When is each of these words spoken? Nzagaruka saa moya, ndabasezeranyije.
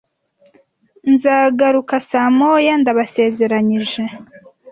Nzagaruka 1.13 1.95
saa 2.09 2.29
moya, 2.37 2.73
ndabasezeranyije. 2.81 4.03